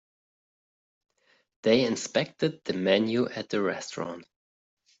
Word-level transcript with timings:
They 1.61 1.85
inspected 1.85 2.63
the 2.65 2.73
menu 2.73 3.29
at 3.29 3.49
the 3.49 3.61
restaurant. 3.61 4.25